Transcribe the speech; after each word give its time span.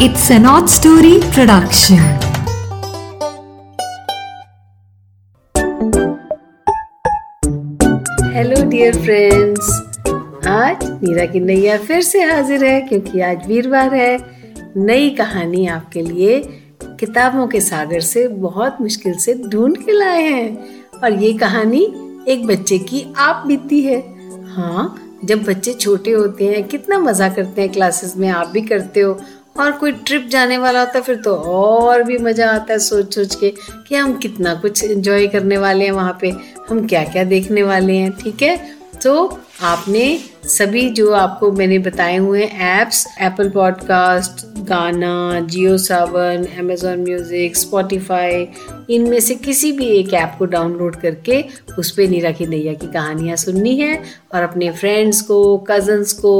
It's 0.00 0.30
an 0.30 0.46
odd 0.46 0.68
story 0.68 1.18
production. 1.34 1.98
Hello 8.34 8.62
dear 8.70 8.96
friends 8.96 9.68
आज 10.48 10.84
नीरा 11.02 11.24
की 11.24 11.40
नैया 11.40 11.76
फिर 11.78 12.00
से 12.02 12.22
हाजिर 12.22 12.64
है 12.64 12.80
क्योंकि 12.80 13.20
आज 13.20 13.46
वीरवार 13.46 13.94
है। 13.94 14.18
नई 14.76 15.10
कहानी 15.10 15.66
आपके 15.66 16.02
लिए 16.02 16.40
किताबों 16.82 17.46
के 17.46 17.60
सागर 17.60 18.00
से 18.00 18.26
बहुत 18.28 18.80
मुश्किल 18.80 19.14
से 19.14 19.34
ढूंढ 19.34 19.76
के 19.76 19.92
लाए 19.92 20.22
हैं। 20.22 20.58
और 21.04 21.12
ये 21.12 21.32
कहानी 21.32 21.82
एक 22.28 22.46
बच्चे 22.46 22.78
की 22.78 23.06
आप 23.18 23.44
बीती 23.46 23.82
है। 23.82 24.02
हाँ 24.44 24.98
जब 25.24 25.42
बच्चे 25.42 25.72
छोटे 25.72 26.10
होते 26.10 26.46
हैं, 26.46 26.62
कितना 26.68 26.98
मज़ा 26.98 27.28
करते 27.28 27.62
हैं 27.62 27.72
क्लासेस 27.72 28.16
में, 28.16 28.28
आप 28.28 28.48
भी 28.48 28.60
करते 28.60 29.00
हो। 29.00 29.18
और 29.56 29.72
कोई 29.72 29.92
ट्रिप 29.92 30.26
जाने 30.30 30.58
वाला 30.58 30.80
होता 30.80 30.98
है, 30.98 31.02
फिर 31.04 31.16
तो 31.16 31.34
और 31.34 32.02
भी 32.02 32.18
मज़ा 32.18 32.50
आता 32.50 32.72
है 32.72 32.78
सोच 32.78 33.14
सोच 33.14 33.34
के 33.34 33.50
कि 33.88 33.94
हम 33.94 34.16
कितना 34.18 34.54
कुछ 34.54 34.84
एंजॉय 34.84 35.26
करने 35.26 35.58
वाले 35.58 35.84
हैं 35.84 35.92
वहाँ 35.92 36.18
पे, 36.20 36.32
हम 36.70 36.86
क्या 36.86 37.04
क्या 37.04 37.24
देखने 37.24 37.62
वाले 37.62 37.96
हैं, 37.96 38.12
ठीक 38.12 38.42
है? 38.42 38.82
तो 39.02 39.40
आपने 39.62 40.20
सभी 40.44 40.88
जो 40.90 41.12
आपको 41.12 41.52
मैंने 41.52 41.78
बताए 41.78 42.16
हुए 42.16 42.44
हैं 42.44 42.82
apps 42.82 43.06
Apple 43.20 43.48
podcast 43.50 44.46
Gaana 44.58 45.40
Jio 45.40 45.78
Saavn 45.78 46.46
Amazon 46.58 47.00
music 47.00 47.56
Spotify 47.56 48.48
इनमें 48.90 49.20
से 49.20 49.34
किसी 49.34 49.72
भी 49.72 49.86
एक 49.86 50.14
ऐप 50.14 50.36
को 50.38 50.44
डाउनलोड 50.44 50.96
करके 50.96 51.44
उस 51.78 51.90
पर 51.90 52.08
नीरा 52.08 52.30
की 52.30 52.46
नैया 52.46 52.74
की 52.74 52.86
कहानियाँ 52.86 53.36
सुननी 53.36 53.76
है 53.76 54.02
और 54.34 54.42
अपने 54.42 54.70
फ्रेंड्स 54.72 55.20
को 55.20 55.58
कजन्स 55.70 56.12
को 56.12 56.34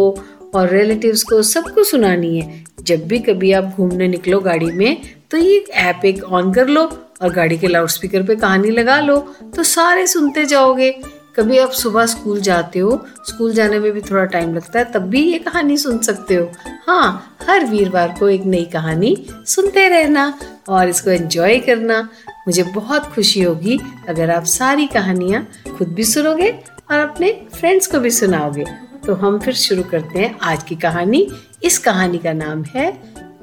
और 0.54 0.68
रिलेटिव्स 0.68 1.22
को 1.22 1.42
सबको 1.42 1.84
सुनानी 1.84 2.38
है। 2.40 2.64
जब 2.80 3.06
भी 3.08 3.18
कभी 3.20 3.52
आप 3.52 3.74
घूमने 3.76 4.08
निकलो 4.08 4.40
गाड़ी 4.40 4.70
में 4.72 5.00
तो 5.30 5.38
ये 5.38 5.64
ऐप 5.72 6.04
एक 6.04 6.22
ऑन 6.24 6.52
कर 6.54 6.68
लो 6.68 6.84
और 7.22 7.32
गाड़ी 7.32 7.58
के 7.58 7.66
लाउड 7.66 7.88
स्पीकर 7.88 8.22
पे 8.22 8.36
कहानी 8.36 8.70
लगा 8.70 9.00
लो 9.00 9.16
तो 9.56 9.62
सारे 9.62 10.06
सुनते 10.06 10.44
जाओगे। 10.44 10.90
कभी 11.36 11.58
आप 11.58 11.70
सुबह 11.70 12.06
स्कूल 12.06 12.40
जाते 12.40 12.78
हो 12.78 12.98
स्कूल 13.26 13.52
जाने 13.54 13.78
में 13.78 13.90
भी 13.92 14.00
थोड़ा 14.00 14.24
टाइम 14.24 14.54
लगता 14.54 14.78
है, 14.78 14.84
तब 14.84 15.02
भी 15.02 15.22
ये 15.22 15.38
कहानी 15.38 15.76
सुन 15.76 15.98
सकते 15.98 16.34
हो। 16.34 16.50
हाँ 16.86 17.36
हर 17.42 17.64
वीरवार 17.64 18.14
को 18.18 18.28
एक 18.28 18.44
नई 18.44 18.64
कहानी 18.72 19.16
सुनते 19.46 19.88
रहना 19.88 20.32
और 20.68 20.88
इसको 20.88 21.10
एंजॉय 21.10 21.58
करना। 21.58 22.00
मुझे 22.46 22.62
बहुत 22.64 23.06
खुशी 23.06 23.42
होगी 23.42 23.78
अगर 24.08 24.30
आप 24.30 24.44
सारी 24.44 24.86
कहानियाँ 24.86 25.46
खुद 25.78 25.88
भी 25.88 26.04
सुनोगे 26.04 26.50
और 26.90 26.98
अपने 26.98 27.32
फ्रेंड्स 27.54 27.86
को 27.86 28.00
भी 28.00 28.10
सुनाओगे। 28.10 28.64
तो 29.06 29.14
हम 29.14 29.38
फिर 29.38 29.54
शुरू 29.54 29.82
करते 29.82 30.18
हैं 30.18 30.38
आज 30.42 30.62
की 30.62 30.74
कहानी। 30.76 31.26
इस 31.64 31.78
कहानी 31.78 32.18
का 32.18 32.32
नाम 32.32 32.62
है 32.64 32.92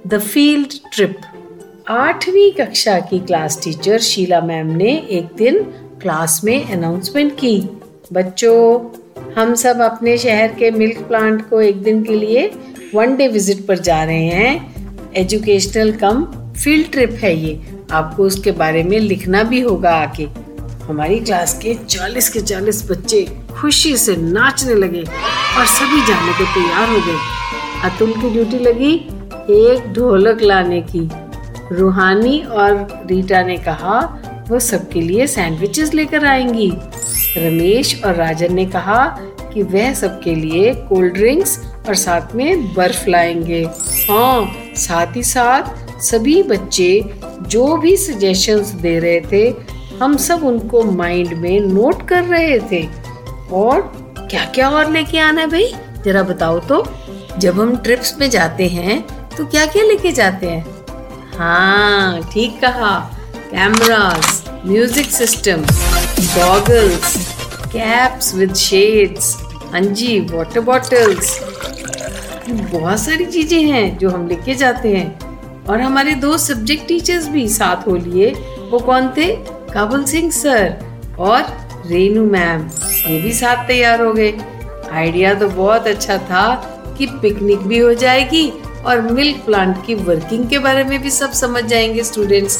द 0.07 0.19
फ़ील्ड 0.19 0.73
ट्रिप 0.93 1.17
आठवीं 1.89 2.51
कक्षा 2.51 2.99
की 2.99 3.19
क्लास 3.19 3.59
टीचर 3.63 3.99
शीला 3.99 4.39
मैम 4.41 4.67
ने 4.67 4.91
एक 5.09 5.35
दिन 5.37 5.63
क्लास 6.01 6.41
में 6.43 6.71
अनाउंसमेंट 6.71 7.33
की। 7.39 7.57
बच्चों, 8.13 8.79
हम 9.35 9.53
सब 9.55 9.81
अपने 9.81 10.17
शहर 10.17 10.53
के 10.53 10.71
मिल्क 10.71 10.99
प्लांट 10.99 11.49
को 11.49 11.61
एक 11.61 11.81
दिन 11.83 12.03
के 12.03 12.15
लिए 12.15 12.47
वन 12.95 13.15
डे 13.15 13.27
विज़िट 13.27 13.65
पर 13.67 13.79
जा 13.79 14.03
रहे 14.03 14.25
हैं। 14.25 15.11
एजुकेशनल 15.13 15.91
कम 15.91 16.23
फ़ील्ड 16.63 16.91
ट्रिप 16.91 17.11
है 17.11 17.35
ये। 17.37 17.59
आपको 17.91 18.23
उसके 18.23 18.51
बारे 18.51 18.83
में 18.83 18.99
लिखना 18.99 19.43
भी 19.43 19.59
होगा 19.59 19.91
आके 19.95 20.27
हमारी 20.83 21.19
क्लास 21.19 21.59
के 21.59 21.73
40 21.75 22.29
के 22.29 22.41
40 22.41 22.83
बच्चे 22.91 23.21
खुशी 23.61 23.97
से 23.97 24.15
नाचने 24.15 24.75
लगे 24.75 25.01
और 25.57 25.65
सभी 25.65 26.01
जाने 26.07 26.33
को 26.33 26.45
तैयार 26.45 26.89
हो 26.89 26.97
गए। 26.97 27.89
अतुल 27.89 28.13
की 28.13 28.29
ड्यूटी 28.29 28.59
लगी 28.59 28.93
एक 29.53 29.93
ढोलक 29.93 30.41
लाने 30.41 30.81
की। 30.81 31.09
रूहानी 31.75 32.39
और 32.39 33.03
रीटा 33.05 33.41
ने 33.43 33.57
कहा, 33.57 33.99
वो 34.49 34.59
सबके 34.59 35.01
लिए 35.01 35.27
सैंडविचेस 35.27 35.93
लेकर 35.93 36.25
आएँगी। 36.25 36.71
रमेश 37.37 38.01
और 38.05 38.15
राजन 38.15 38.53
ने 38.53 38.65
कहा 38.65 39.05
कि 39.53 39.63
वह 39.63 39.93
सबके 39.93 40.35
लिए 40.35 40.73
कोल्ड 40.73 41.13
ड्रिंक्स 41.13 41.59
और 41.87 41.95
साथ 41.95 42.35
में 42.35 42.73
बर्फ़ 42.73 43.09
लाएँगे। 43.09 43.63
हाँ 44.09 44.51
साथ 44.75 45.15
ही 45.15 45.23
साथ 45.23 45.63
सभी 46.01 46.43
बच्चे 46.43 47.03
जो 47.41 47.77
भी 47.77 47.97
सजेशंस 47.97 48.67
दे 48.67 48.99
रहे 48.99 49.21
थे, 49.21 49.53
हम 50.01 50.17
सब 50.17 50.43
उनको 50.43 50.83
माइंड 50.83 51.33
में 51.33 51.59
नोट 51.59 52.07
कर 52.07 52.23
रहे 52.23 52.59
थे। 52.71 53.08
और 53.53 53.81
क्या 54.21 54.43
क्या 54.45 54.69
और 54.69 54.91
लेके 54.91 55.19
आना 55.19 55.41
है 55.41 55.47
भाई? 55.47 55.71
जरा 56.05 56.23
बताओ 56.23 56.59
तो। 56.67 56.83
जब 57.37 57.59
हम 57.59 57.75
ट्रिप्स 57.77 58.15
में 58.19 58.29
जाते 58.29 58.67
हैं 58.67 59.01
तो 59.37 59.45
क्या 59.45 59.65
क्या 59.65 59.83
लेके 59.83 60.11
जाते 60.11 60.47
हैं? 60.47 60.65
हाँ 61.37 62.21
ठीक 62.33 62.59
कहा। 62.61 62.97
Cameras 63.51 64.43
music 64.65 65.05
system 65.05 65.61
goggles 66.35 67.15
caps 67.73 68.33
with 68.35 68.53
shades 68.55 69.35
हाँ 69.71 69.81
जी 69.81 70.19
वाटर 70.31 70.59
बॉटल्स 70.61 71.39
बहुत 72.49 72.99
सारी 72.99 73.25
चीज़ें 73.25 73.63
हैं 73.63 73.97
जो 73.97 74.09
हम 74.09 74.27
लेके 74.27 74.55
जाते 74.55 74.95
हैं। 74.95 75.65
और 75.65 75.81
हमारे 75.81 76.13
दो 76.15 76.37
सब्जेक्ट 76.37 76.87
टीचर्स 76.87 77.27
भी 77.29 77.47
साथ 77.49 77.87
हो 77.87 77.95
लिए। 77.95 78.31
वो 78.71 78.79
कौन 78.79 79.09
थे? 79.17 79.27
काबुल 79.73 80.03
सिंह 80.05 80.31
सर 80.31 81.15
और 81.19 81.41
रेनू 81.87 82.23
मैम। 82.25 82.67
ये 83.09 83.19
भी 83.21 83.31
साथ 83.33 83.65
तैयार 83.67 84.01
हो 84.01 84.11
गए। 84.13 84.33
आइडिया 84.93 85.33
तो 85.33 85.47
बहुत 85.49 85.87
अच्छा 85.87 86.17
था 86.25 86.43
कि 86.97 87.05
पिकनिक 87.21 87.59
भी 87.59 87.77
हो 87.79 87.93
जाएगी 87.93 88.49
और 88.85 89.01
मिल्क 89.01 89.37
प्लांट 89.45 89.85
की 89.85 89.95
वर्किंग 89.95 90.47
के 90.49 90.59
बारे 90.59 90.83
में 90.83 91.01
भी 91.01 91.11
सब 91.11 91.31
समझ 91.31 91.63
जाएँगे 91.63 92.03
स्टूडेंट्स। 92.03 92.57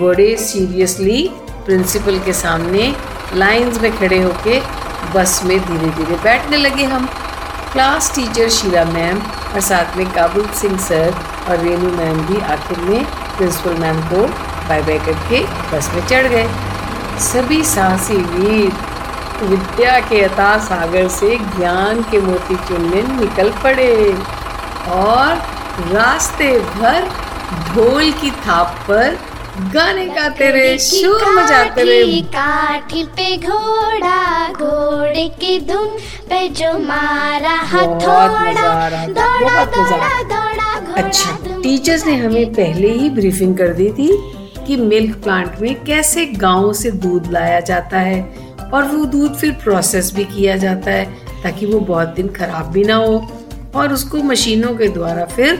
बड़े 0.00 0.36
सीरियसली 0.36 1.28
प्रिंसिपल 1.66 2.18
के 2.18 2.32
सामने 2.32 2.92
लाइंस 3.34 3.80
में 3.82 3.90
खड़े 3.98 4.22
होके 4.22 4.60
बस 5.14 5.40
में 5.44 5.58
धीरे 5.60 5.90
धीरे 5.90 6.16
बैठने 6.24 6.56
लगे 6.56 6.84
हम। 6.84 7.06
क्लास 7.72 8.14
टीचर 8.14 8.48
शीला 8.48 8.84
मैम 8.84 9.18
और 9.54 9.60
साथ 9.60 9.96
में 9.96 10.06
काबुल 10.12 10.46
सिंह 10.60 10.78
सर 10.78 11.14
और 11.48 11.58
रेनू 11.58 11.90
मैम 11.92 12.26
भी 12.26 12.40
आखिर 12.52 12.78
में 12.78 13.04
प्रिंसिपल 13.36 13.74
मैम 13.80 14.00
को 14.10 14.26
बाय 14.68 14.82
बाय 14.82 14.98
करके 15.06 15.42
बस 15.72 15.90
में 15.94 16.06
चढ़ 16.06 16.26
गए। 16.26 16.48
सभी 17.22 17.62
साहसी 17.64 18.16
वीर 18.16 18.72
विद्या 19.42 19.98
के 20.08 20.20
अता 20.22 20.56
सागर 20.64 21.08
से 21.08 21.36
ज्ञान 21.56 22.02
के 22.10 22.20
मोती 22.20 22.56
चुनने 22.68 23.02
निकल 23.20 23.50
पड़े 23.64 23.92
और 24.96 25.34
रास्ते 25.92 26.58
भर 26.58 27.08
ढोल 27.68 28.10
की 28.20 28.30
थाप 28.46 28.76
पर 28.88 29.18
गाने 29.74 30.06
गाते 30.06 30.50
रहे 30.50 30.78
शोर 30.78 31.24
मचाते 31.34 31.82
रहे। 31.82 32.20
काठी 32.32 33.04
पे 33.16 33.36
घोड़ा 33.36 34.48
घोड़े 34.52 35.28
की 35.40 35.58
धुन 35.66 35.88
पे 36.28 36.48
जो 36.58 36.72
मारा 36.78 37.54
हथौड़ा 37.72 38.96
दौड़ा 39.06 39.64
दौड़ा 39.64 40.22
दौड़ा 40.32 40.74
अच्छा 41.02 41.36
टीचर्स 41.62 42.06
ने 42.06 42.16
हमें 42.16 42.52
पहले 42.54 42.92
ही 42.92 43.10
ब्रीफिंग 43.10 43.56
कर 43.58 43.68
दी 43.74 43.90
थी 43.92 44.10
कि 44.66 44.76
मिल्क 44.76 45.16
प्लांट 45.22 45.60
में 45.60 45.74
कैसे 45.84 46.24
गाँव 46.26 46.72
से 46.72 46.90
दूध 46.90 47.30
लाया 47.32 47.60
जाता 47.60 47.98
है। 47.98 48.20
और 48.74 48.84
वो 48.84 49.04
दूध 49.04 49.34
फिर 49.34 49.52
प्रोसेस 49.64 50.12
भी 50.14 50.24
किया 50.24 50.56
जाता 50.56 50.90
है 50.90 51.04
ताकि 51.42 51.66
वो 51.66 51.80
बहुत 51.80 52.08
दिन 52.08 52.28
खराब 52.28 52.70
भी 52.72 52.84
ना 52.84 52.94
हो। 52.94 53.26
और 53.74 53.92
उसको 53.92 54.22
मशीनों 54.22 54.74
के 54.76 54.88
द्वारा 54.88 55.24
फिर 55.26 55.56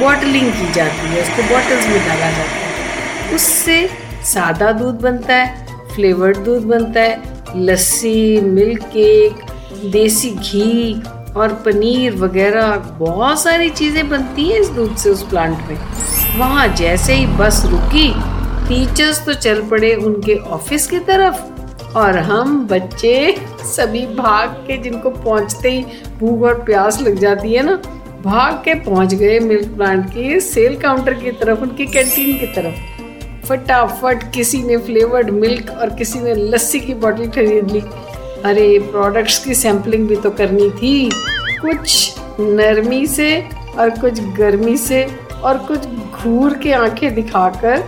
बॉटलिंग 0.00 0.50
की 0.52 0.72
जाती 0.72 1.08
है, 1.08 1.22
उसको 1.22 1.42
बॉटल्स 1.42 1.86
में 1.88 1.98
डाला 1.98 2.30
जाता 2.30 2.42
है। 2.42 3.34
उससे 3.34 3.88
सादा 4.24 4.72
दूध 4.72 5.00
बनता 5.00 5.34
है 5.34 5.94
फ्लेवर्ड 5.94 6.36
दूध 6.36 6.62
बनता 6.62 7.00
है, 7.00 7.22
लस्सी 7.56 8.40
मिल्क 8.40 8.82
केक 8.86 9.44
देसी 9.92 10.30
घी 10.30 11.02
और 11.36 11.54
पनीर 11.66 12.16
वगैरह 12.16 12.76
बहुत 12.98 13.42
सारी 13.42 13.70
चीज़ें 13.70 14.08
बनती 14.08 14.48
हैं 14.48 14.60
इस 14.60 14.68
दूध 14.68 14.96
से 14.96 15.10
उस 15.10 15.22
प्लांट 15.22 15.58
में। 15.68 15.78
वहाँ 16.38 16.66
जैसे 16.68 17.14
ही 17.14 17.26
बस 17.36 17.62
रुकी 17.66 18.08
टीचर्स 18.68 19.24
तो 19.26 19.34
चल 19.34 19.62
पड़े 19.62 19.94
उनके 19.94 20.34
ऑफ़िस 20.34 20.86
की 20.86 20.98
तरफ़। 20.98 21.53
और 21.96 22.18
हम 22.18 22.66
बच्चे 22.66 23.36
सभी 23.60 24.06
भाग 24.06 24.48
के 24.48 24.76
जिनको 24.76 25.10
पहुँचते 25.10 25.70
ही 25.70 25.84
भूख 26.18 26.42
और 26.42 26.54
प्यास 26.54 27.00
लग 27.00 27.18
जाती 27.18 27.52
है 27.52 27.62
ना, 27.62 27.82
भाग 28.24 28.54
के 28.54 28.74
पहुँच 28.74 29.14
गए 29.14 29.38
मिल्क 29.38 29.68
प्लांट 29.68 30.10
के 30.10 30.40
सेल 30.40 30.76
काउंटर 30.76 31.14
की 31.14 31.30
तरफ़, 31.30 31.60
उनकी 31.60 31.86
कैंटीन 31.86 32.38
की 32.38 32.46
तरफ़। 32.46 32.94
फटाफट 33.46 34.32
किसी 34.32 34.62
ने 34.62 34.76
फ्लेवर्ड 34.76 35.30
मिल्क 35.30 35.70
और 35.70 35.90
किसी 35.90 36.20
ने 36.20 36.34
लस्सी 36.34 36.80
की 36.80 36.94
बोतल 36.94 37.28
खरीद 37.28 37.70
ली। 37.70 37.80
अरे, 38.44 38.78
प्रोडक्ट्स 38.78 39.44
की 39.44 39.54
सैम्पलिंग 39.54 40.08
भी 40.08 40.16
तो 40.16 40.30
करनी 40.30 40.70
थी। 40.70 41.10
कुछ 41.60 42.14
नरमी 42.40 43.06
से 43.06 43.48
और 43.78 43.90
कुछ 43.90 44.20
गर्मी 44.20 44.76
से 44.76 45.06
और 45.44 45.58
कुछ 45.58 45.78
घूर 46.22 46.58
के 46.58 46.72
आँखें 46.72 47.14
दिखाकर 47.14 47.78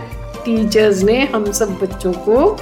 टीचर्स 0.45 1.03
ने 1.03 1.25
हम 1.25 1.51
सब 1.51 1.77
बच्चों 1.81 2.13
को 2.13 2.57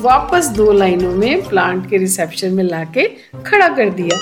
वापस 0.00 0.46
दो 0.46 0.72
लाइनों 0.72 1.12
में 1.12 1.48
प्लांट 1.48 1.90
के 1.90 1.96
रिसेप्शन 1.96 2.52
में 2.52 2.64
लाके 2.64 3.04
खड़ा 3.46 3.68
कर 3.68 3.90
दिया। 3.90 4.18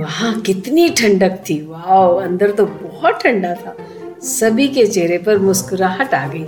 वहाँ 0.00 0.40
कितनी 0.40 0.88
ठंडक 0.88 1.38
थी। 1.50 1.60
वाह 1.66 2.22
अंदर 2.24 2.50
तो 2.50 2.66
बहुत 2.66 3.20
ठंडा 3.22 3.54
था। 3.54 3.76
सभी 4.22 4.68
के 4.68 4.86
चेहरे 4.86 5.18
पर 5.18 5.38
मुस्कुराहट 5.38 6.14
आ 6.14 6.28
गई 6.28 6.44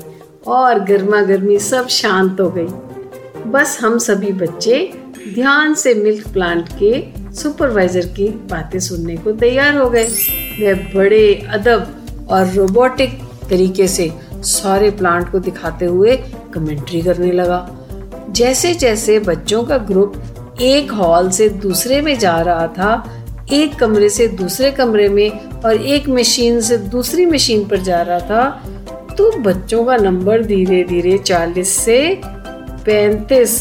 और 0.46 0.80
गर्मा 0.80 1.20
गर्मी 1.20 1.58
सब 1.58 1.88
शांत 1.88 2.40
हो 2.40 2.50
गई। 2.50 3.50
बस 3.50 3.78
हम 3.80 3.98
सभी 3.98 4.32
बच्चे 4.32 4.92
ध्यान 5.34 5.74
से 5.74 5.94
मिल्क 5.94 6.28
प्लांट 6.28 6.68
के 6.82 7.04
सुपरवाइजर 7.34 8.06
की 8.06 8.28
बातें 8.28 8.78
सुनने 8.80 9.16
को 9.16 9.32
तैयार 9.32 9.76
हो 9.76 9.90
गए। 9.90 10.06
वह 10.60 10.94
बड़े 10.94 11.34
अदब 11.48 12.26
और 12.30 12.48
रोबोटिक 12.48 13.20
तरीके 13.50 13.88
से 13.88 14.12
सारे 14.34 14.90
प्लांट 14.90 15.30
को 15.32 15.38
दिखाते 15.38 15.84
हुए 15.84 16.16
कमेंट्री 16.54 17.02
करने 17.02 17.32
लगा। 17.32 17.81
जैसे 18.32 18.74
जैसे 18.74 19.18
बच्चों 19.18 19.62
का 19.64 19.78
ग्रुप 19.78 20.58
एक 20.60 20.92
हॉल 20.92 21.30
से 21.30 21.48
दूसरे 21.48 22.00
में 22.00 22.18
जा 22.18 22.40
रहा 22.40 22.66
था, 22.68 23.18
एक 23.52 23.74
कमरे 23.74 24.08
से 24.08 24.26
दूसरे 24.28 24.70
कमरे 24.70 25.08
में 25.08 25.30
और 25.64 25.76
एक 25.76 26.08
मशीन 26.08 26.60
से 26.60 26.76
दूसरी 26.76 27.26
मशीन 27.26 27.64
पर 27.68 27.76
जा 27.76 28.00
रहा 28.02 28.18
था 28.20 28.44
तो 29.16 29.30
बच्चों 29.38 29.84
का 29.84 29.96
नंबर 29.96 30.44
धीरे 30.44 30.82
धीरे 30.84 31.18
चालीस 31.18 31.76
से 31.78 32.20
पैंतीस 32.26 33.56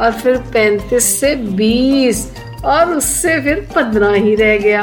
और 0.00 0.12
फिर 0.12 0.36
पैंतीस 0.52 1.04
से 1.20 1.34
बीस 1.36 2.26
और 2.64 2.94
उससे 2.94 3.40
फिर 3.40 3.68
पंद्रह 3.74 4.14
ही 4.14 4.34
रह 4.34 4.56
गया। 4.58 4.82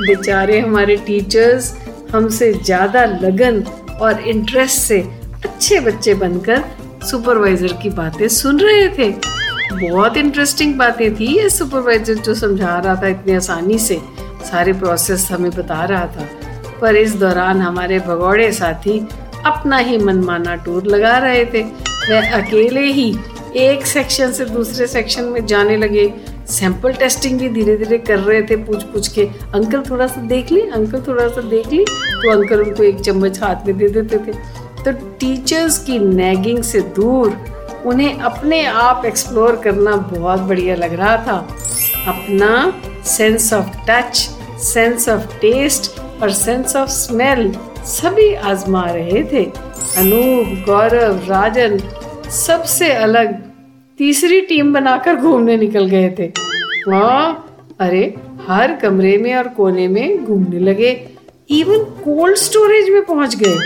बेचारे 0.00 0.60
हमारे 0.60 0.96
टीचर्स 0.96 1.74
हमसे 2.12 2.52
ज़्यादा 2.52 3.04
लगन 3.04 3.62
और 4.00 4.20
इंटरेस्ट 4.20 4.78
से 4.78 5.00
अच्छे 5.44 5.80
बच्चे 5.80 6.14
बनकर 6.14 6.64
सुपरवाइजर 7.04 7.72
की 7.72 7.90
बातें 7.90 8.28
सुन 8.28 8.60
रहे 8.60 8.88
थे। 8.88 9.14
बहुत 9.90 10.16
इंटरेस्टिंग 10.16 10.74
बातें 10.74 11.14
थी 11.14 11.26
ये 11.38 11.50
सुपरवाइजर 11.50 12.14
जो 12.14 12.34
समझा 12.34 12.78
रहा 12.78 12.94
था 12.94 13.06
इतनी 13.06 13.34
आसानी 13.34 13.78
से। 13.78 14.00
सारे 14.50 14.72
प्रोसेस 14.72 15.28
हमें 15.30 15.50
बता 15.50 15.84
रहा 15.84 16.06
था। 16.06 16.28
पर 16.80 16.96
इस 16.96 17.14
दौरान 17.14 17.60
हमारे 17.60 17.98
भगौड़े 17.98 18.52
साथी 18.52 19.08
अपना 19.46 19.76
ही 19.76 19.98
मनमाना 19.98 20.54
टूर 20.54 20.84
लगा 20.84 21.18
रहे 21.18 21.44
थे। 21.44 21.62
वह 22.10 22.42
अकेले 22.42 22.80
ही 22.80 23.18
एक 23.56 23.86
सेक्शन 23.86 24.32
से 24.32 24.44
दूसरे 24.44 24.86
सेक्शन 24.86 25.24
में 25.24 25.46
जाने 25.46 25.76
लगे। 25.76 26.14
सैंपल 26.46 26.92
टेस्टिंग 26.92 27.40
भी 27.40 27.48
धीरे 27.48 27.76
धीरे 27.76 27.98
कर 27.98 28.18
रहे 28.18 28.42
थे 28.42 28.56
पूछ 28.56 28.82
पूछ 28.82 29.08
के। 29.08 29.22
अंकल 29.54 29.82
थोड़ा 29.90 30.06
सा 30.06 30.20
देख 30.20 30.52
ली, 30.52 30.60
अंकल 30.60 31.02
थोड़ा 31.08 31.28
सा 31.28 31.40
देख 31.40 31.72
ली। 31.72 31.84
तो 31.88 32.30
अंकल 32.30 32.62
उनको 32.62 32.82
एक 32.82 33.00
चम्मच 33.00 33.42
हाथ 33.42 33.66
में 33.66 33.76
दे 33.76 33.88
देते 33.88 34.18
थे। 34.18 34.67
तो 34.84 34.92
टीचर्स 34.92 35.78
की 35.84 35.98
नैगिंग 35.98 36.62
से 36.62 36.80
दूर 36.80 37.36
उन्हें 37.86 38.18
अपने 38.18 38.64
आप 38.66 39.04
एक्सप्लोर 39.04 39.56
करना 39.56 39.96
बहुत 39.96 40.40
बढ़िया 40.40 40.74
लग 40.74 40.94
रहा 40.94 41.16
था। 41.16 41.56
अपना 42.06 42.82
sense 43.04 43.52
of 43.52 43.66
touch 43.90 44.16
sense 44.58 45.08
of 45.08 45.40
taste 45.40 46.00
और 46.22 46.30
सेंस 46.30 46.76
ऑफ़ 46.76 46.88
स्मेल 46.88 47.56
सभी 47.78 48.34
आजमा 48.34 48.84
रहे 48.90 49.22
थे। 49.24 49.44
अनूप, 49.96 50.66
गौरव, 50.66 51.16
राजन 51.28 51.78
सबसे 52.30 52.92
अलग 52.92 53.42
तीसरी 53.98 54.40
टीम 54.40 54.72
बनाकर 54.72 55.16
घूमने 55.16 55.56
निकल 55.56 55.86
गए 55.86 56.14
थे। 56.18 56.32
हाँ 56.90 57.44
अरे, 57.80 58.14
हर 58.48 58.74
कमरे 58.76 59.18
में 59.18 59.34
और 59.34 59.48
कोने 59.48 59.88
में 59.88 60.24
घूमने 60.24 60.58
लगे। 60.58 60.90
इवन 61.50 61.78
कोल्ड 61.78 62.36
स्टोरेज 62.36 62.90
में 62.90 63.02
पहुँच 63.02 63.36
गए। 63.36 63.56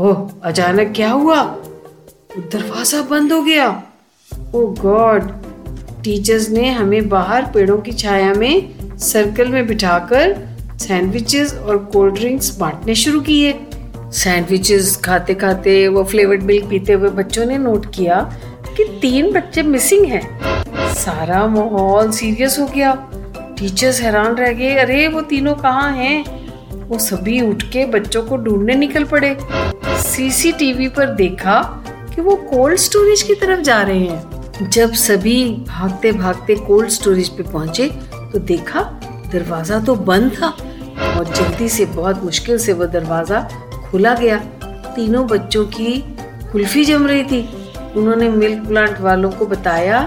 ओह, 0.00 0.30
अचानक 0.42 0.92
क्या 0.96 1.10
हुआ? 1.10 1.44
दरवाज़ा 2.38 3.02
बंद 3.02 3.32
हो 3.32 3.42
गया। 3.42 3.82
ओ 4.54 4.66
गॉड, 4.66 5.22
टीचर्स 6.04 6.50
ने 6.50 6.70
हमें 6.70 7.08
बाहर 7.08 7.42
पेड़ों 7.42 7.78
की 7.78 7.92
छाया 7.92 8.34
में 8.34 8.72
सर्कल 8.98 9.48
में 9.48 9.66
बिठाकर 9.66 10.38
सैंडविचेस 10.78 11.54
और 11.54 11.78
कोल्ड 11.78 12.14
ड्रिंक्स 12.14 12.58
बांटने 12.58 12.94
शुरू 12.94 13.20
किए। 13.20 13.60
सैंडविचेस 13.96 14.96
खाते 14.96 15.34
खाते 15.34 15.88
वो 15.88 16.04
फ्लेवर्ड 16.04 16.42
मिल्क 16.42 16.66
पीते 16.70 16.92
हुए 16.92 17.08
बच्चों 17.08 17.46
ने 17.46 17.58
नोट 17.58 17.94
किया 17.94 18.32
कि 18.76 18.98
तीन 19.02 19.32
बच्चे 19.32 19.62
मिसिंग 19.62 20.06
हैं। 20.06 20.40
सारा 20.94 21.46
माहौल 21.46 22.10
सीरियस 22.10 22.58
हो 22.58 22.66
गया। 22.66 23.10
टीचर्स 23.58 24.00
हैरान 24.00 24.34
रह 24.34 24.52
गए, 24.52 24.74
अरे, 24.74 25.08
वो 25.08 25.20
तीनों 25.20 25.54
कहाँ 25.54 25.92
हैं? 25.92 26.40
वो 26.88 26.98
सभी 26.98 27.40
उठ 27.40 27.62
के 27.62 27.86
बच्चों 27.86 28.22
को 28.22 28.36
ढूँढने 28.36 28.74
निकल 28.74 29.04
पड़े। 29.04 29.38
सीसीटीवी 30.10 30.88
पर 30.88 31.14
देखा 31.14 31.60
कि 32.14 32.20
वो 32.20 32.34
कोल्ड 32.46 32.78
स्टोरेज 32.78 33.22
की 33.22 33.34
तरफ़ 33.34 33.60
जा 33.60 33.80
रहे 33.82 33.98
हैं। 33.98 34.70
जब 34.70 34.92
सभी 34.94 35.44
भागते 35.68 36.12
भागते 36.12 36.54
कोल्ड 36.56 36.88
स्टोरेज 36.90 37.28
पे 37.28 37.42
पहुँचे 37.42 37.88
तो 38.32 38.38
देखा 38.40 38.80
दरवाज़ा 39.32 39.78
तो 39.80 39.94
बंद 40.06 40.32
था 40.32 40.48
और 41.08 41.24
जल्दी 41.26 41.68
से 41.68 41.84
बहुत 41.88 42.24
मुश्किल 42.24 42.58
से 42.58 42.72
वो 42.72 42.86
दरवाज़ा 42.88 43.40
खुला 43.84 44.14
गया। 44.14 44.38
तीनों 44.96 45.26
बच्चों 45.26 45.64
की 45.68 45.96
कुल्फी 46.52 46.84
जम 46.84 47.06
रही 47.06 47.24
थी। 47.24 47.40
उन्होंने 47.96 48.28
मिल्क 48.30 48.66
प्लांट 48.66 49.00
वालों 49.00 49.30
को 49.30 49.46
बताया 49.46 50.02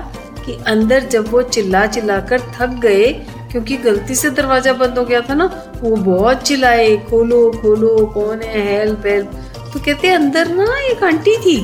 कि 0.45 0.57
अंदर 0.67 1.03
जब 1.05 1.31
वो 1.31 1.41
चिल्ला 1.43 1.85
चिल्ला 1.87 2.19
कर 2.21 2.39
थक 2.55 2.79
गए, 2.81 3.11
क्योंकि 3.51 3.77
गलती 3.77 4.15
से 4.15 4.29
दरवाज़ा 4.31 4.73
बंद 4.73 4.97
हो 4.97 5.03
गया 5.05 5.21
था 5.21 5.33
ना, 5.33 5.45
वो 5.81 5.95
बहुत 5.95 6.41
चिल्लाए, 6.41 6.95
खोलो 7.09 7.49
खोलो, 7.53 7.95
कौन 8.13 8.41
है? 8.41 8.61
हेल्प 8.67 9.05
हेल्प 9.05 9.31
तो 9.73 9.79
कहते 9.79 10.09
अंदर 10.09 10.47
ना 10.47 10.65
एक 10.81 11.03
आंटी 11.03 11.35
थी। 11.37 11.57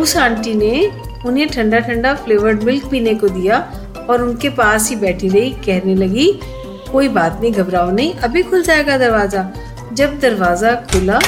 उस 0.00 0.16
आंटी 0.16 0.54
ने 0.54 0.90
उन्हें 1.26 1.48
ठंडा 1.48 1.78
ठंडा 1.80 2.14
फ्लेवर्ड 2.14 2.62
मिल्क 2.62 2.86
पीने 2.90 3.14
को 3.14 3.28
दिया 3.28 3.58
और 4.10 4.22
उनके 4.22 4.48
पास 4.50 4.88
ही 4.90 4.96
बैठी 4.96 5.28
रही, 5.28 5.50
कहने 5.66 5.94
लगी, 5.94 6.32
कोई 6.92 7.08
बात 7.08 7.40
नहीं, 7.40 7.52
घबराओ 7.52 7.90
नहीं, 7.90 8.14
अभी 8.14 8.42
खुल 8.42 8.62
जाएगा 8.62 8.98
दरवाज़ा। 8.98 9.48
जब 9.92 10.18
दरवाज़ा 10.20 10.74
खुला 10.92 11.18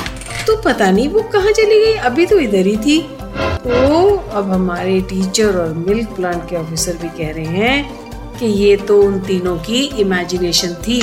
तो 0.47 0.57
पता 0.63 0.91
नहीं 0.91 1.09
वो 1.09 1.23
कहाँ 1.33 1.53
चली 1.53 1.79
गई, 1.81 1.93
अभी 1.95 2.27
तो 2.27 2.39
इधर 2.39 2.67
ही 2.67 2.77
थी। 2.77 3.01
तो 3.65 4.17
अब 4.31 4.51
हमारे 4.53 5.01
टीचर 5.01 5.57
और 5.59 5.73
मिल्क 5.77 6.09
प्लांट 6.17 6.49
के 6.51 6.57
ऑफिसर 6.57 6.97
भी 7.03 7.09
कह 7.19 7.33
रहे 7.33 7.45
हैं 7.45 8.39
कि 8.39 8.47
ये 8.47 8.77
तो 8.79 9.01
उन 9.03 9.19
तीनों 9.21 9.57
की 9.59 9.83
इमेजिनेशन 10.01 10.75
थी, 10.87 11.01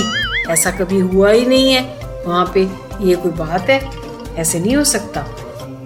ऐसा 0.49 0.71
कभी 0.71 0.99
हुआ 0.99 1.31
ही 1.31 1.45
नहीं 1.45 1.71
है। 1.71 1.81
वहाँ 2.25 2.51
पे 2.53 2.61
ये 3.01 3.15
कोई 3.15 3.31
बात 3.31 3.69
है? 3.69 3.79
ऐसे 4.41 4.59
नहीं 4.59 4.75
हो 4.75 4.83
सकता। 4.83 5.27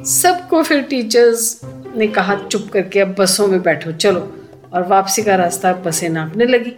सबको 0.05 0.63
फिर 0.63 0.81
टीचर्स 0.81 1.61
ने 1.97 2.07
कहा, 2.07 2.35
चुप 2.35 2.69
करके 2.73 2.99
अब 2.99 3.15
बसों 3.19 3.47
में 3.47 3.61
बैठो, 3.61 3.91
चलो। 3.91 4.33
और 4.73 4.87
वापसी 4.87 5.23
का 5.23 5.35
रास्ता 5.35 5.73
बसें 5.73 6.09
नापने 6.09 6.45
लगी। 6.45 6.71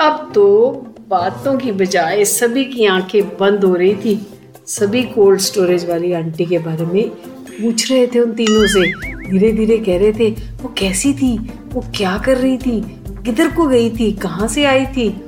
अब 0.00 0.32
तो 0.34 0.70
बातों 1.08 1.58
की 1.58 1.72
बजाय 1.72 2.24
सभी 2.24 2.64
की 2.64 2.86
आँखें 2.86 3.36
बंद 3.36 3.64
हो 3.64 3.74
रही 3.74 3.94
थी। 3.94 4.26
सभी 4.66 5.02
कोल्ड 5.02 5.40
स्टोरेज 5.40 5.90
वाली 5.90 6.12
आंटी 6.12 6.46
के 6.46 6.58
बारे 6.58 6.86
में 6.86 7.08
पूछ 7.60 7.92
रहे 7.92 8.06
थे 8.06 8.20
उन 8.20 8.32
तीनों 8.32 8.66
से। 8.66 8.92
धीरे 9.30 9.52
धीरे 9.52 9.78
कह 9.78 9.98
रहे 9.98 10.12
थे, 10.12 10.30
वो 10.30 10.74
कैसी 10.78 11.12
थी? 11.12 11.50
वो 11.72 11.84
क्या 11.96 12.22
कर 12.26 12.36
रही 12.36 12.58
थी? 12.58 12.80
किधर 13.24 13.48
को 13.48 13.66
गई 13.66 13.90
थी? 13.90 14.12
कहाँ 14.12 14.48
से 14.48 14.64
आई 14.64 14.86
थी? 14.86 15.27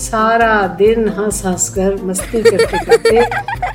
सारा 0.00 0.66
दिन 0.78 1.08
हंस 1.08 1.42
हंस 1.46 1.68
कर 1.68 2.02
मस्ती 2.04 2.42
करते 2.42 2.84
करते 2.84 3.16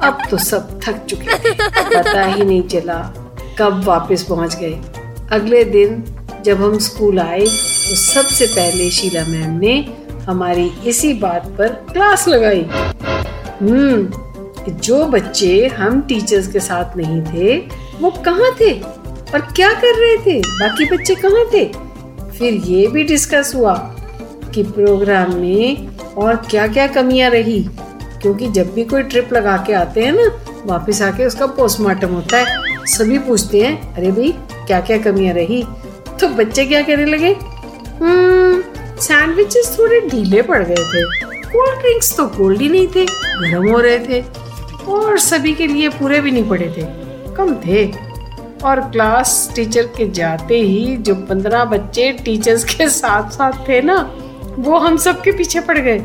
अब 0.05 0.17
तो 0.31 0.37
सब 0.37 0.79
थक 0.83 1.05
चुके 1.05 1.53
पता 1.53 2.23
ही 2.23 2.43
नहीं 2.43 2.61
चला 2.63 2.97
कब 3.59 3.83
वापस 3.85 4.23
पहुँच 4.23 4.55
गए। 4.55 4.79
अगले 5.31 5.63
दिन 5.63 6.03
जब 6.45 6.61
हम 6.61 6.77
स्कूल 6.79 7.19
आए 7.19 7.39
तो 7.39 7.95
सबसे 7.95 8.45
पहले 8.47 8.89
शीला 8.89 9.23
मैम 9.25 9.57
ने 9.59 9.75
हमारी 10.25 10.71
इसी 10.85 11.13
बात 11.13 11.47
पर 11.57 11.67
क्लास 11.91 12.27
लगाई। 12.27 12.61
हम्म 13.61 14.71
जो 14.71 15.03
बच्चे 15.05 15.67
हम 15.67 16.01
टीचर्स 16.01 16.47
के 16.47 16.59
साथ 16.59 16.97
नहीं 16.97 17.21
थे, 17.23 17.57
वो 18.01 18.09
कहाँ 18.25 18.51
थे 18.61 18.71
और 18.73 19.41
क्या 19.55 19.71
कर 19.73 19.99
रहे 19.99 20.17
थे? 20.17 20.39
बाकी 20.39 20.85
बच्चे 20.85 21.15
कहाँ 21.15 21.45
थे? 21.53 21.65
फिर 22.37 22.53
ये 22.53 22.87
भी 22.87 23.03
डिस्कस 23.03 23.51
हुआ 23.55 23.75
कि 24.53 24.63
प्रोग्राम 24.63 25.35
में 25.35 25.94
और 26.17 26.35
क्या 26.49 26.67
क्या 26.67 26.87
कमियाँ 26.87 27.29
रही? 27.29 27.59
क्योंकि 28.21 28.47
जब 28.47 28.73
भी 28.73 28.83
कोई 28.83 29.03
ट्रिप 29.03 29.33
लगा 29.33 29.55
के 29.57 29.73
आते 29.73 30.03
हैं 30.03 30.11
ना 30.11 30.29
वापस 30.65 31.01
आके 31.01 31.25
उसका 31.25 31.45
पोस्टमार्टम 31.47 32.07
होता 32.07 32.37
है। 32.37 32.85
सभी 32.87 33.19
पूछते 33.19 33.61
हैं 33.61 33.93
अरे 33.95 34.11
भाई 34.11 34.31
क्या 34.67 34.79
क्या 34.81 34.97
कमियाँ 34.97 35.33
रही? 35.33 35.63
तो 36.19 36.27
बच्चे 36.27 36.65
क्या 36.65 36.81
कहने 36.81 37.05
लगे? 37.05 37.35
सैंडविचेस 39.01 39.67
हम्म, 39.67 39.77
थोड़े 39.79 39.99
ढीले 40.01 40.41
पड़ 40.41 40.63
गए 40.63 40.75
थे। 40.75 41.03
कोल्ड 41.45 41.79
ड्रिंक्स 41.79 42.15
तो 42.17 42.25
कोल्ड 42.27 42.61
ही 42.61 42.69
नहीं 42.69 42.87
थे 42.87 43.05
गर्म 43.05 43.69
हो 43.71 43.79
रहे 43.79 43.99
थे। 43.99 44.23
और 44.87 45.17
सभी 45.19 45.53
के 45.53 45.67
लिए 45.67 45.89
पूरे 45.89 46.21
भी 46.21 46.31
नहीं 46.31 46.49
पड़े 46.49 46.73
थे 46.77 46.85
कम 47.35 47.55
थे। 47.65 47.85
और 48.63 48.79
क्लास 48.81 49.49
टीचर 49.55 49.83
के 49.97 50.09
जाते 50.09 50.59
ही 50.59 50.95
जो 50.97 51.15
पंद्रह 51.15 51.65
बच्चे 51.65 52.11
टीचर्स 52.25 52.63
के 52.65 52.87
साथ 52.89 53.29
साथ 53.29 53.67
थे 53.67 53.81
ना 53.81 53.97
वो 54.59 54.77
हम 54.77 54.97
सब 54.97 55.21
के 55.21 55.31
पीछे 55.31 55.59
पड़ 55.59 55.77
गए 55.77 56.03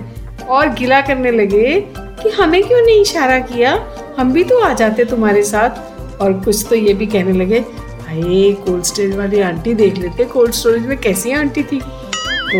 और 0.49 0.69
गिला 0.69 1.01
करने 1.01 1.31
लगे 1.31 1.81
कि 1.99 2.29
हमें 2.29 2.63
क्यों 2.65 2.81
नहीं 2.87 3.01
इशारा 3.01 3.39
किया? 3.39 3.89
हम 4.19 4.33
भी 4.33 4.45
तो 4.45 4.59
आ 4.59 4.73
जाते 4.73 5.05
तुम्हारे 5.05 5.43
साथ। 5.43 5.91
और 6.21 6.33
कुछ 6.33 6.67
तो 6.69 6.75
ये 6.75 6.95
भी 6.95 7.07
कहने 7.07 7.33
लगे 7.33 7.59
अरे 7.59 8.53
कोल्ड 8.53 8.85
स्टोरेज 8.85 9.17
वाली 9.17 9.41
आंटी 9.41 9.75
देख 9.75 9.99
लेते 9.99 10.25
कोल्ड 10.25 10.53
स्टोरेज 10.53 10.87
में 10.87 10.99
कैसी 10.99 11.33
आंटी 11.33 11.63
थी? 11.63 11.79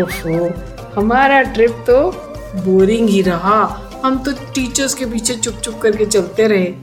ओफो, 0.01 0.51
हमारा 0.95 1.41
ट्रिप 1.41 1.71
तो 1.71 2.11
बोरिंग 2.65 3.09
ही 3.09 3.21
रहा। 3.21 3.87
हम 4.05 4.23
तो 4.23 4.31
टीचर्स 4.31 4.93
के 4.93 5.05
पीछे 5.05 5.33
चुप 5.33 5.53
चुप 5.53 5.79
करके 5.79 6.05
चलते 6.05 6.47
रहे। 6.47 6.73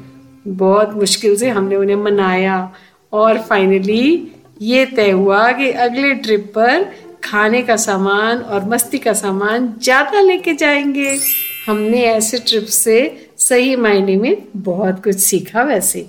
बहुत 0.49 0.95
मुश्किल 0.95 1.37
से 1.37 1.49
हमने 1.49 1.77
उन्हें 1.77 1.97
मनाया। 1.97 2.73
और 3.13 3.39
फाइनली 3.39 4.33
ये 4.63 4.87
तय 4.87 5.11
हुआ 5.11 5.53
कि 5.53 5.71
अगले 5.71 6.15
ट्रिप 6.15 6.53
पर 6.55 6.93
खाने 7.25 7.63
का 7.63 7.77
सामान 7.77 8.39
और 8.39 8.65
मस्ती 8.65 8.99
का 8.99 9.13
सामान 9.13 9.75
ज़्यादा 9.83 10.21
लेके 10.21 10.55
जाएँगे। 10.55 11.19
हमने 11.67 12.03
ऐसे 12.05 12.39
ट्रिप 12.39 12.65
से 12.65 13.29
सही 13.39 13.77
मायने 13.77 14.17
में 14.17 14.37
बहुत 14.57 15.03
कुछ 15.05 15.17
सीखा 15.17 15.63
वैसे। 15.63 16.07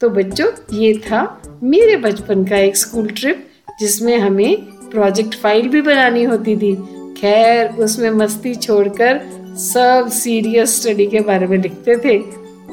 तो 0.00 0.08
बच्चों, 0.08 0.50
ये 0.72 0.92
था 0.94 1.42
मेरे 1.62 1.96
बचपन 1.96 2.44
का 2.44 2.56
एक 2.56 2.76
स्कूल 2.76 3.08
ट्रिप 3.08 3.46
जिसमें 3.80 4.16
हमें 4.18 4.56
प्रोजेक्ट 4.90 5.34
फ़ाइल 5.34 5.68
भी 5.68 5.82
बनानी 5.82 6.24
होती 6.24 6.56
थी। 6.56 6.74
खैर, 7.20 7.68
उसमें 7.68 8.10
मस्ती 8.10 8.54
छोड़कर 8.54 9.20
सब 9.58 10.08
सीरियस 10.08 10.80
स्टडी 10.80 11.06
के 11.06 11.20
बारे 11.20 11.46
में 11.46 11.56
लिखते 11.58 11.96
थे। 11.96 12.18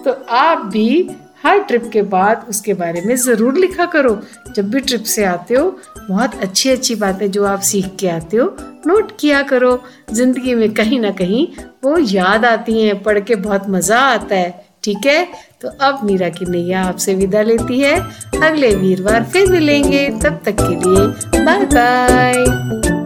तो 0.04 0.12
आप 0.30 0.66
भी 0.66 1.10
हर 1.44 1.60
ट्रिप 1.60 1.90
के 1.94 2.02
बाद 2.02 2.46
उसके 2.50 2.74
बारे 2.74 3.02
में 3.02 3.16
ज़रूर 3.16 3.58
लिखा 3.58 3.86
करो। 3.86 4.20
जब 4.56 4.70
भी 4.70 4.80
ट्रिप 4.80 5.04
से 5.04 5.24
आते 5.26 5.54
हो, 5.54 5.70
बहुत 6.10 6.36
अच्छी 6.42 6.70
अच्छी 6.70 6.96
बातें 6.96 7.30
जो 7.32 7.46
आप 7.46 7.60
सीख 7.62 7.96
के 8.00 8.10
आते 8.10 8.38
हो, 8.38 8.56
नोट 8.88 9.12
किया 9.20 9.42
करो। 9.44 9.84
ज़िंदगी 10.14 10.56
में 10.56 10.74
कहीं 10.74 11.00
ना 11.00 11.12
कहीं 11.12 11.48
वो 11.84 11.98
याद 11.98 12.46
आती 12.46 12.82
हैं, 12.82 13.02
पढ़ 13.04 13.20
के 13.20 13.36
बहुत 13.36 13.70
मज़ा 13.70 14.00
आता 14.00 14.36
है, 14.36 14.66
ठीक 14.84 15.06
है? 15.06 15.28
तो 15.62 15.68
अब 15.82 16.00
मीरा 16.04 16.30
की 16.30 16.46
नैया 16.46 16.84
आपसे 16.84 17.16
विदा 17.16 17.42
लेती 17.42 17.80
है। 17.80 18.00
अगले 18.42 18.74
वीरवार 18.76 19.24
फिर 19.24 19.52
मिलेंगे, 19.52 20.08
तब 20.24 20.42
तक 20.46 20.62
के 20.62 20.76
लिए 20.76 21.44
बाय 21.46 21.66
बाय 21.66 23.00